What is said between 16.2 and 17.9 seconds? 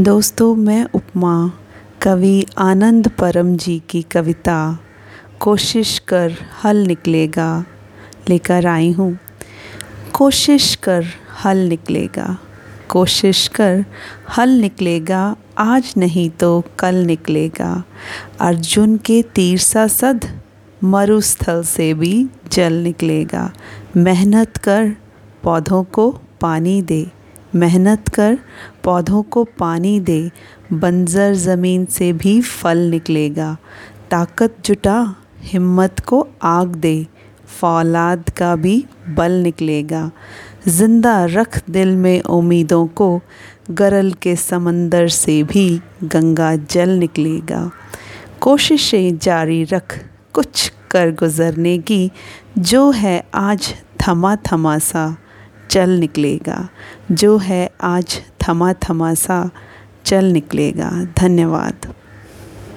तो कल निकलेगा।